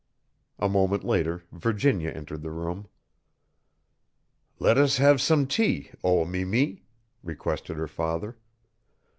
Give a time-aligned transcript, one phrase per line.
[0.57, 2.87] A moment later Virginia entered the room.
[4.57, 6.81] "Let us have some tea, O mi mi,"
[7.21, 8.39] requested her father.